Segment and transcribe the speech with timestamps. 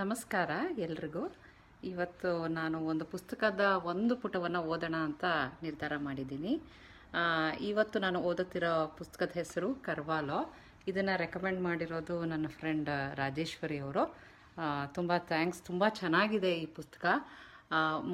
[0.00, 0.50] ನಮಸ್ಕಾರ
[0.84, 1.22] ಎಲ್ರಿಗೂ.
[1.90, 5.24] ಇವತ್ತು ನಾನು ಒಂದು ಪುಸ್ತಕದ ಒಂದು ಪುಟವನ್ನು ಓದೋಣ ಅಂತ
[5.66, 6.52] ನಿರ್ಧಾರ ಮಾಡಿದ್ದೀನಿ.
[7.68, 10.40] ಇವತ್ತು ನಾನು ಓದುತ್ತಿರೋ ಪುಸ್ತಕದ ಹೆಸರು ಕರ್ವಾಲೋ.
[10.90, 12.90] ಇದನ್ನು ರೆಕಮೆಂಡ್ ಮಾಡಿರೋದು ನನ್ನ ಫ್ರೆಂಡ್
[13.20, 14.02] ರಾಜೇಶ್ವರಿ ಅವರು.
[14.96, 17.06] ತುಂಬ ಥ್ಯಾಂಕ್ಸ್ ತುಂಬ ಚೆನ್ನಾಗಿದೆ ಈ ಪುಸ್ತಕ.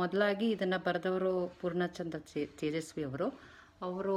[0.01, 2.21] ಮೊದಲಾಗಿ ಇದನ್ನು ಬರೆದವರು ಪೂರ್ಣಚಂದ್ರ
[2.63, 3.29] ತೇಜಸ್ವಿ ಅವರು.
[3.89, 4.17] ಅವರು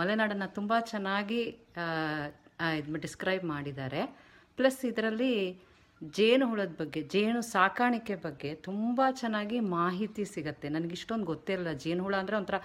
[0.00, 1.40] ಮಲೆನಾಡನ್ನು ತುಂಬ ಚೆನ್ನಾಗಿ
[3.06, 4.02] ಡಿಸ್ಕ್ರೈಬ್ ಮಾಡಿದ್ದಾರೆ.
[4.58, 5.32] ಪ್ಲಸ್ ಇದರಲ್ಲಿ
[6.02, 10.68] ಜೇನು ಹುಳದ ಬಗ್ಗೆ, ಜೇನು ಸಾಕಾಣಿಕೆ ಬಗ್ಗೆ ತುಂಬ ಚೆನ್ನಾಗಿ ಮಾಹಿತಿ ಸಿಗತ್ತೆ.
[10.76, 11.72] ನನಗೆ ಇಷ್ಟೊಂದು ಗೊತ್ತಿರಲ್ಲ.
[11.84, 12.58] ಜೇನು ಹುಳ ಅಂದರೆ ಒಂಥರ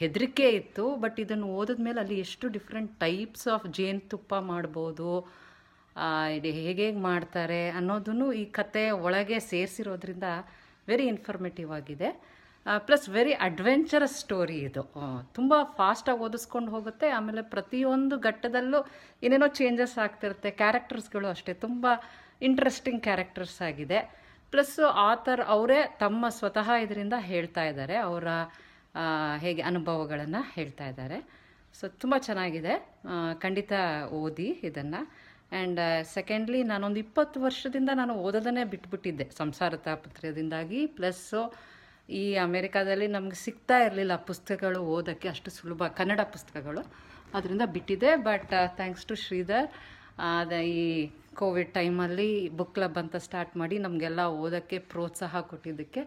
[0.00, 5.10] ಹೆದರಿಕೆ ಇತ್ತು ಬಟ್ ಇದನ್ನು ಓದಿದ್ಮೇಲೆ ಅಲ್ಲಿ ಎಷ್ಟು ಡಿಫ್ರೆಂಟ್ ಟೈಪ್ಸ್ ಆಫ್ ಜೇನುತುಪ್ಪ ಮಾಡ್ಬೋದು
[6.36, 10.26] ಇದು ಹೇಗೆ ಹೇಗೆ ಮಾಡ್ತಾರೆ ಅನ್ನೋದನ್ನು ಈ ಕತೆ ಒಳಗೆ ಸೇರಿಸಿರೋದ್ರಿಂದ
[10.90, 12.08] ವೆರಿ ಇನ್ಫಾರ್ಮೇಟಿವ್ ಆಗಿದೆ.
[12.86, 14.82] ಪ್ಲಸ್ ವೆರಿ ಅಡ್ವೆಂಚರಸ್ ಸ್ಟೋರಿ ಇದು.
[15.38, 17.08] ತುಂಬ ಫಾಸ್ಟಾಗಿ ಓದಿಸ್ಕೊಂಡು ಹೋಗುತ್ತೆ.
[17.18, 18.80] ಆಮೇಲೆ ಪ್ರತಿಯೊಂದು ಘಟ್ಟದಲ್ಲೂ
[19.26, 20.50] ಏನೇನೋ ಚೇಂಜಸ್ ಆಗ್ತಿರುತ್ತೆ.
[20.62, 21.54] ಕ್ಯಾರೆಕ್ಟರ್ಸ್ಗಳು ಅಷ್ಟೇ.
[21.66, 21.86] ತುಂಬ
[22.40, 23.98] ಇಂಟ್ರೆಸ್ಟಿಂಗ್ ಕ್ಯಾರೆಕ್ಟರ್ಸ್ ಆಗಿದೆ.
[24.50, 24.78] ಪ್ಲಸ್
[25.08, 27.96] ಆಥರ್ ಅವರೇ ತಮ್ಮ ಸ್ವತಃ ಇದರಿಂದ ಹೇಳ್ತಾ ಇದ್ದಾರೆ.
[28.08, 28.28] ಅವರ
[29.44, 31.18] ಹೇಗೆ ಅನುಭವಗಳನ್ನು ಹೇಳ್ತಾ ಇದ್ದಾರೆ.
[31.80, 32.74] ಸೊ ತುಂಬ ಚೆನ್ನಾಗಿದೆ.
[33.40, 33.72] ಖಂಡಿತ
[34.20, 35.00] ಓದಿ ಇದನ್ನು.
[35.52, 35.80] ಆ್ಯಂಡ್
[36.14, 39.26] ಸೆಕೆಂಡ್ಲಿ ನಾನೊಂದು ಇಪ್ಪತ್ತು ವರ್ಷದಿಂದ ನಾನು ಓದೋದನ್ನೇ ಬಿಟ್ಬಿಟ್ಟಿದ್ದೆ.
[39.36, 41.42] ಸಂಸಾರ ತಾಪತ್ರದಿಂದಾಗಿ ಪ್ಲಸ್ಸು
[42.20, 45.82] ಈ ಅಮೇರಿಕಾದಲ್ಲಿ ನಮ್ಗೆ ಸಿಗ್ತಾ ಇರಲಿಲ್ಲ ಪುಸ್ತಕಗಳು ಓದೋಕ್ಕೆ ಅಷ್ಟು ಸುಲಭ.
[45.98, 46.82] ಕನ್ನಡ ಪುಸ್ತಕಗಳು
[47.34, 49.68] ಅದರಿಂದ ಬಿಟ್ಟಿದೆ ಬಟ್ ಥ್ಯಾಂಕ್ಸ್ ಟು ಶ್ರೀಧರ್
[50.18, 50.82] ಅದ ಈ
[51.40, 56.02] ಕೋವಿಡ್ ಟೈಮಲ್ಲಿ ಬುಕ್ ಕ್ಲಬ್ ಅಂತ ಸ್ಟಾರ್ಟ್ ಮಾಡಿ ನಮಗೆಲ್ಲ ಓದೋಕ್ಕೆ ಪ್ರೋತ್ಸಾಹ ಕೊಟ್ಟಿದ್ದಕ್ಕೆ.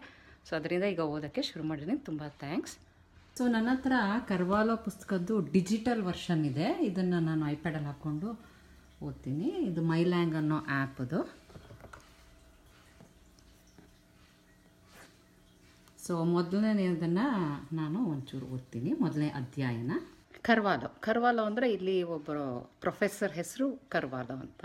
[0.46, 1.98] ಸೊ ಅದರಿಂದ ಈಗ ಓದೋಕ್ಕೆ ಶುರು ಮಾಡಿದ್ದೀನಿ.
[2.08, 2.74] ತುಂಬ ಥ್ಯಾಂಕ್ಸ್
[3.38, 3.92] ಸೊ ನನ್ನ ಹತ್ರ
[4.30, 6.66] ಕರ್ವಾಲೋ ಪುಸ್ತಕದ್ದು ಡಿಜಿಟಲ್ ವರ್ಷನ್ ಇದೆ.
[6.88, 8.30] ಇದನ್ನು ನಾನು ಐಪ್ಯಾಡಲ್ಲಿ ಹಾಕ್ಕೊಂಡು
[9.06, 9.48] ಓದ್ತೀನಿ.
[9.68, 11.20] ಇದು ಮೈಲ್ಯಾಂಗ್ ಅನ್ನೋ ಆ್ಯಪದು
[16.04, 17.26] ಸೊ ಮೊದಲನೇದನ್ನು
[17.76, 18.92] ನಾನು ಒಂಚೂರು ಓದ್ತೀನಿ.
[18.92, 19.92] ಮೊದಲನೇ ಅಧ್ಯಾಯನ.
[20.42, 20.96] ಕರ್ವಾಲೋ.
[21.00, 24.64] ಕರ್ವಾಲೋ ಅಂದರೆ ಇಲ್ಲಿ ಒಬ್ಬರು ಪ್ರೊಫೆಸರ್ ಹೆಸರು ಕರ್ವಾಲೋ ಅಂತ.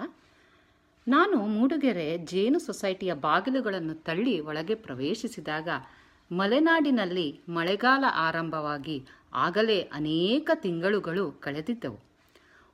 [1.08, 5.70] ನಾನು ಮೂಡುಗೆರೆ ಜೇನು ಸೊಸೈಟಿಯ ಬಾಗಿಲುಗಳನ್ನು ತಳ್ಳಿ ಒಳಗೆ ಪ್ರವೇಶಿಸಿದಾಗ
[6.32, 12.00] ಮಲೆನಾಡಿನಲ್ಲಿ ಮಳೆಗಾಲ ಆರಂಭವಾಗಿ ಆಗಲೇ ಅನೇಕ ತಿಂಗಳುಗಳು ಕಳೆದಿದ್ದವು.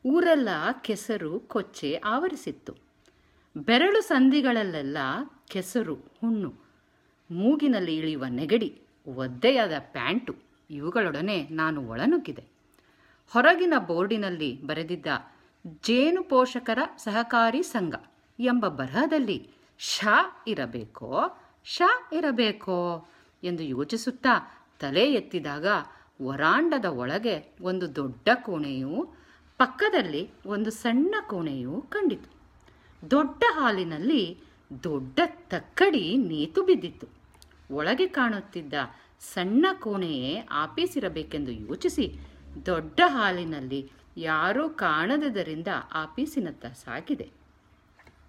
[0.05, 0.49] ಊರೆಲ್ಲ
[0.81, 2.75] ಕೆಸರು, ಕೊಚ್ಚೆ ಆವರಿಸಿತ್ತು.
[3.57, 4.97] ಬೆರಳು ಸಂಧಿಗಳಲ್ಲೆಲ್ಲ
[5.47, 6.53] ಕೆಸರು, ಹುಣ್ಣು,
[7.31, 10.35] ಮೂಗಿನಲ್ಲಿ ಇಳಿಯುವ ನೆಗಡಿ, ಒದ್ದೆಯಾದ ಪ್ಯಾಂಟು,
[10.69, 12.52] ಇವುಗಳೊಡನೆ ನಾನು ಒಳನುಗ್ಗಿದೆ.
[13.31, 15.07] ಹೊರಗಿನ ಬೋರ್ಡಿನಲ್ಲಿ ಬರೆದಿದ್ದ
[15.83, 17.95] ಜೇನು ಪೋಷಕರ ಸಹಕಾರಿ ಸಂಘ
[18.39, 20.07] ಎಂಬ ಬರಹದಲ್ಲಿ ಶ
[20.47, 21.09] ಇರಬೇಕೋ
[21.65, 21.81] ಶ
[22.13, 23.07] ಇರಬೇಕೋ
[23.43, 24.33] ಎಂದು ಯೋಚಿಸುತ್ತಾ
[24.79, 25.67] ತಲೆ ಎತ್ತಿದಾಗ
[26.21, 29.15] ವರಾಂಡದ ಒಳಗೆ ಒಂದು ದೊಡ್ಡ ಕೋಣೆಯು,
[29.59, 32.29] ಪಕ್ಕದಲ್ಲಿ ಒಂದು ಸಣ್ಣ ಕೋಣೆಯು ಕಂಡಿತು.
[33.11, 34.23] ದೊಡ್ಡ ಹಾಲಿನಲ್ಲಿ
[34.83, 35.19] ದೊಡ್ಡ
[35.49, 37.07] ತಕ್ಕಡಿ ನೇತು ಬಿದ್ದಿತ್ತು.
[37.71, 38.73] ಒಳಗೆ ಕಾಣುತ್ತಿದ್ದ
[39.33, 42.05] ಸಣ್ಣ ಕೋಣೆಯೇ ಆಪೀಸಿರಬೇಕೆಂದು ಯೋಚಿಸಿ
[42.65, 45.67] ದೊಡ್ಡ ಹಾಲಿನಲ್ಲಿ ಯಾರೂ ಕಾಣದದರಿಂದ
[46.15, 47.31] ಪೀಸಿನತ್ತ ಸಾಗಿದೆ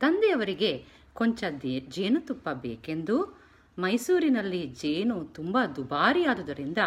[0.00, 3.38] ತಂದೆಯವರಿಗೆ ಕೊಂಚ ದೇ ಜೇನುತುಪ್ಪ ಬೇಕೆಂದು,
[3.78, 6.78] ಮೈಸೂರಿನಲ್ಲಿ ಜೇನು ತುಂಬ ದುಬಾರಿಯಾದುದರಿಂದ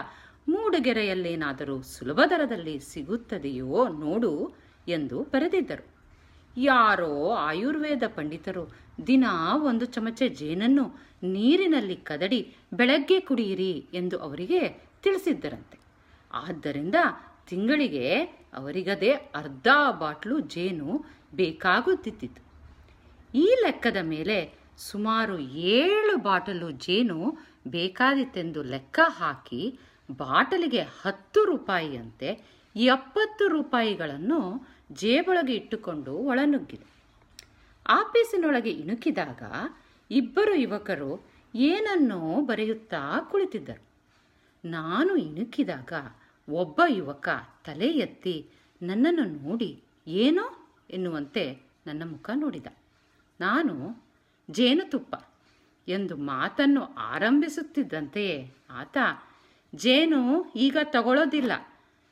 [0.47, 4.53] ಮೂಡುಗೆರೆಯಲ್ಲೇನಾದರೂ ಸುಲಭ ದರದಲ್ಲಿ ಸಿಗುತ್ತದೆಯೋ ನೋಡು
[4.87, 5.85] ಎಂದು ಬರೆದಿದ್ದರು.
[6.57, 8.63] ಯಾರೋ ಆಯುರ್ವೇದ ಪಂಡಿತರು
[9.07, 9.25] ದಿನ
[9.63, 10.85] ಒಂದು ಚಮಚೆ ಜೇನನ್ನು
[11.23, 14.61] ನೀರಿನಲ್ಲಿ ಕದಡಿ ಬೆಳಗ್ಗೆ ಕುಡಿಯಿರಿ ಎಂದು ಅವರಿಗೆ
[15.03, 15.86] ತಿಳಿಸಿದ್ದರಂತೆ.
[16.31, 16.95] ಆದ್ದರಿಂದ
[17.47, 19.67] ತಿಂಗಳಿಗೆ ಅವರಿಗದೇ ಅರ್ಧ
[19.99, 22.47] ಬಾಟ್ಲು ಜೇನು ಬೇಕಾಗುತ್ತಿತ್ತು
[23.35, 29.79] ಈ ಲೆಕ್ಕದ ಮೇಲೆ ಸುಮಾರು ಏಳು ಬಾಟಲು ಜೇನು ಬೇಕಾದಿತ್ತೆಂದು ಲೆಕ್ಕ ಹಾಕಿ
[30.11, 36.85] ಬಾಟಲಿಗೆ ಹತ್ತು ರೂಪಾಯಿಯಂತೆ ಎಪ್ಪತ್ತು ರೂಪಾಯಿಗಳನ್ನು ಜೇಬೊಳಗೆ ಇಟ್ಟುಕೊಂಡು ಒಳನುಗ್ಗಿದೆ.
[37.89, 39.43] ಆಫೀಸಿನೊಳಗೆ ಇಣುಕಿದಾಗ
[40.11, 43.87] ಇಬ್ಬರು ಯುವಕರು ಏನನ್ನೋ ಬರೆಯುತ್ತಾ ಕುಳಿತಿದ್ದರು.
[44.65, 45.93] ನಾನು ಇಣುಕಿದಾಗ
[46.49, 47.29] ಒಬ್ಬ ಯುವಕ
[47.65, 48.49] ತಲೆ ಎತ್ತಿ
[48.81, 52.67] ನನ್ನನ್ನು ನೋಡಿ ಏನೋ ಎನ್ನುವಂತೆ ನನ್ನ ಮುಖ ನೋಡಿದ.
[53.39, 54.03] ನಾನು
[54.51, 55.15] ಜೇನುತುಪ್ಪ
[55.87, 58.97] ಎಂದು ಮಾತನ್ನು ಆರಂಭಿಸುತ್ತಿದ್ದಂತೆಯೇ ಆತ,
[59.75, 61.51] ಜೇನು ಈಗ ತಗೊಳ್ಳೋದಿಲ್ಲ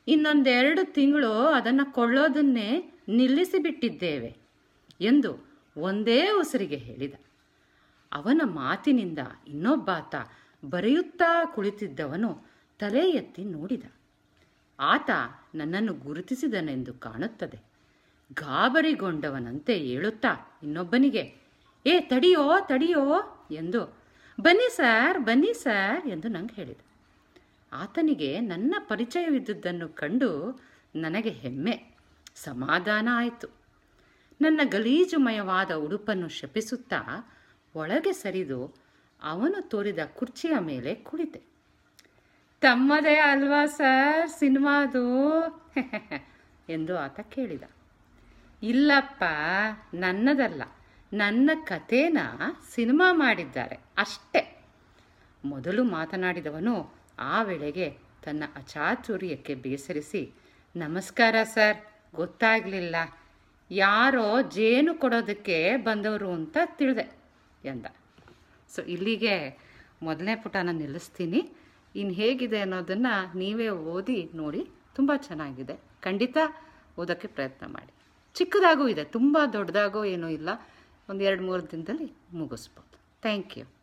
[0.07, 4.37] ಇನ್ನೊಂದೆರಡು ತಿಂಗಳು ಅದನ್ನು ಕೊಳ್ಳೋದನ್ನೇ ನಿಲ್ಲಿಸಿಬಿಟ್ಟಿದ್ದೇವೆ
[5.01, 7.13] ಎಂದು ಒಂದೇ ಉಸಿರಿಗೆ ಹೇಳಿದ.
[8.11, 10.15] ಅವನ ಮಾತಿನಿಂದ ಇನ್ನೊಬ್ಬಾತ
[10.69, 12.45] ಬರೆಯುತ್ತಾ ಕುಳಿತಿದ್ದವನು
[12.79, 13.83] ತಲೆ ಎತ್ತಿ ನೋಡಿದ.
[14.79, 15.09] ಆತ
[15.55, 17.59] ನನ್ನನ್ನು ಗುರುತಿಸಿದನೆಂದು ಕಾಣುತ್ತದೆ.
[18.33, 21.35] ಗಾಬರಿಗೊಂಡವನಂತೆ ಹೇಳುತ್ತಾ ಇನ್ನೊಬ್ಬನಿಗೆ,
[21.85, 23.21] ಏ, ತಡಿಯೋ ತಡಿಯೋ
[23.51, 23.97] ಎಂದು,
[24.41, 26.79] ಬನ್ನಿ ಸರ್ ಬನ್ನಿ ಸರ್ ಎಂದು ನಂಗೆ ಹೇಳಿದ.
[27.73, 30.61] ಆತನಿಗೆ ನನ್ನ ಪರಿಚಯವಿದ್ದುದನ್ನು ಕಂಡು
[30.95, 31.95] ನನಗೆ ಹೆಮ್ಮೆ,
[32.35, 33.47] ಸಮಾಧಾನ ಆಯಿತು.
[34.41, 37.31] ನನ್ನ ಗಲೀಜುಮಯವಾದ ಉಡುಪನ್ನು ಶಪಿಸುತ್ತಾ
[37.75, 38.84] ಒಳಗೆ ಸರಿದು
[39.23, 41.41] ಅವನು ತೋರಿದ ಕುರ್ಚಿಯ ಮೇಲೆ ಕುಳಿತೆ.
[42.61, 45.05] ತಮ್ಮದೇ ಅಲ್ವಾ ಸರ್ ಸಿನಿಮಾದು?
[46.69, 47.63] ಎಂದು ಆತ ಕೇಳಿದ.
[48.63, 49.23] ಇಲ್ಲಪ್ಪ,
[49.93, 50.61] ನನ್ನದಲ್ಲ.
[51.13, 52.17] ನನ್ನ ಕಥೆನ
[52.73, 54.63] ಸಿನಿಮಾ ಮಾಡಿದ್ದಾರೆ ಅಷ್ಟೇ.
[55.45, 57.89] ಮೊದಲು ಮಾತನಾಡಿದವನು ಆ ವೇಳೆಗೆ
[58.23, 60.31] ತನ್ನ ಅಚಾತುರ್ಯಕ್ಕೆ ಬೇಸರಿಸಿ,
[60.75, 61.77] ನಮಸ್ಕಾರ ಸರ್,
[62.15, 62.95] ಗೊತ್ತಾಗಲಿಲ್ಲ.
[63.71, 67.11] ಯಾರೋ ಜೇನು ಕೊಡೋದಕ್ಕೆ ಬಂದವರು ಅಂತ ತಿಳಿದೆ,
[67.65, 67.85] ಎಂದ.
[68.69, 69.35] ಸೊ ಇಲ್ಲಿಗೆ
[70.01, 71.41] ಮೊದಲನೇ ಪುಟನ ನಿಲ್ಲಿಸ್ತೀನಿ.
[71.95, 74.61] ಇನ್ನು ಹೇಗಿದೆ ಅನ್ನೋದನ್ನು ನೀವೇ ಓದಿ ನೋಡಿ
[74.95, 75.75] ತುಂಬ ಚೆನ್ನಾಗಿದೆ.
[76.01, 76.37] ಖಂಡಿತ
[76.99, 77.93] ಓದೋಕ್ಕೆ ಪ್ರಯತ್ನ ಮಾಡಿ.
[78.35, 80.49] ಚಿಕ್ಕದಾಗೂ ಇದೆ, ತುಂಬ ದೊಡ್ಡದಾಗೋ ಏನೂ ಇಲ್ಲ.
[81.09, 83.21] ಒಂದು ಎರಡು ಮೂರು ದಿನದಲ್ಲಿ ಮುಗಿಸ್ಬೋದು.
[83.21, 83.74] Thank you